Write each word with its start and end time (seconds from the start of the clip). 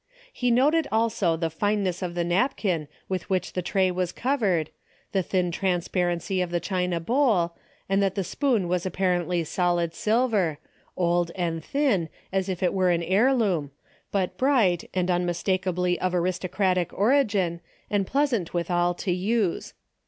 He 0.33 0.49
noted 0.49 0.87
also 0.91 1.37
the 1.37 1.51
fineness 1.51 2.01
of 2.01 2.15
the 2.15 2.23
napkin 2.23 2.87
with 3.07 3.29
which 3.29 3.53
the 3.53 3.61
tray 3.61 3.91
was 3.91 4.11
covered, 4.11 4.71
the 5.11 5.21
thin 5.21 5.51
transparency 5.51 6.41
of 6.41 6.49
the 6.49 6.59
china 6.59 6.99
bowl, 6.99 7.55
and 7.87 8.01
that 8.01 8.15
the 8.15 8.23
spoon 8.23 8.67
was 8.67 8.83
apparently 8.83 9.43
solid 9.43 9.93
silver, 9.93 10.57
old 10.97 11.29
and 11.35 11.63
thin 11.63 12.09
as 12.33 12.49
if 12.49 12.63
it 12.63 12.73
were 12.73 12.89
an 12.89 13.03
heir 13.03 13.31
loom, 13.35 13.69
but 14.11 14.37
bright 14.37 14.89
and 14.91 15.11
unmistakably 15.11 15.99
of 16.01 16.15
aristo 16.15 16.47
cratic 16.47 16.91
origin 16.93 17.61
and 17.91 18.07
pleasant 18.07 18.55
withal 18.55 18.95
to 18.95 19.11
use. 19.11 19.75